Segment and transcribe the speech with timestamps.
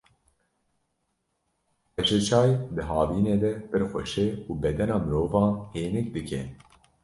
[1.93, 6.41] Qeşeçay di havînê de pir xweş e û bedena mirovan hênik dike.